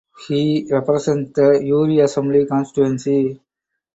He 0.27 0.67
represents 0.71 1.33
the 1.33 1.61
Uri 1.63 1.99
Assembly 1.99 2.47
Constituency. 2.47 3.39